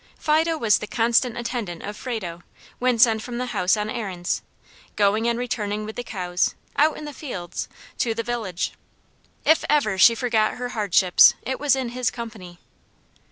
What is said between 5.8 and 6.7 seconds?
with the cows,